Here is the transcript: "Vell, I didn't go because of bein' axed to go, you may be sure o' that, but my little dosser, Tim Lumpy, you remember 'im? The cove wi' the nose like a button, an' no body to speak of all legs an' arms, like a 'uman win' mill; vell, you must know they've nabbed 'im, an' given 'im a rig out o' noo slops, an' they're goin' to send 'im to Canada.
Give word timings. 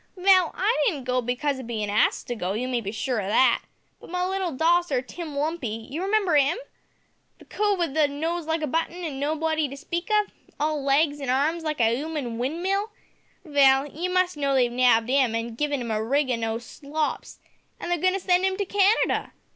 "Vell, 0.17 0.51
I 0.57 0.75
didn't 0.87 1.03
go 1.03 1.21
because 1.21 1.59
of 1.59 1.67
bein' 1.67 1.87
axed 1.91 2.25
to 2.29 2.35
go, 2.35 2.53
you 2.53 2.67
may 2.67 2.81
be 2.81 2.91
sure 2.91 3.21
o' 3.21 3.27
that, 3.27 3.61
but 3.99 4.09
my 4.09 4.25
little 4.25 4.51
dosser, 4.51 4.99
Tim 5.03 5.35
Lumpy, 5.37 5.87
you 5.91 6.01
remember 6.01 6.35
'im? 6.35 6.57
The 7.37 7.45
cove 7.45 7.77
wi' 7.77 7.85
the 7.85 8.07
nose 8.07 8.47
like 8.47 8.63
a 8.63 8.65
button, 8.65 9.05
an' 9.05 9.19
no 9.19 9.35
body 9.35 9.69
to 9.69 9.77
speak 9.77 10.09
of 10.09 10.31
all 10.59 10.83
legs 10.83 11.21
an' 11.21 11.29
arms, 11.29 11.63
like 11.63 11.79
a 11.79 11.95
'uman 11.95 12.39
win' 12.39 12.63
mill; 12.63 12.89
vell, 13.45 13.85
you 13.91 14.09
must 14.09 14.37
know 14.37 14.55
they've 14.55 14.71
nabbed 14.71 15.07
'im, 15.11 15.35
an' 15.35 15.53
given 15.53 15.81
'im 15.81 15.91
a 15.91 16.03
rig 16.03 16.31
out 16.31 16.33
o' 16.39 16.53
noo 16.55 16.59
slops, 16.59 17.37
an' 17.79 17.89
they're 17.89 17.99
goin' 17.99 18.13
to 18.13 18.19
send 18.19 18.43
'im 18.43 18.57
to 18.57 18.65
Canada. 18.65 19.33